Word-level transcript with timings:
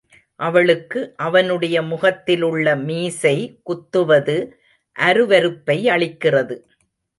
அவளுக்கு 0.39 1.15
அவனுடைய 1.17 1.81
முகத்திலுள்ள 1.81 2.75
மீசை 2.75 3.35
குத்துவது 3.63 4.37
அருவருப்பை 4.95 5.77
அளிக்கிறது. 5.89 6.57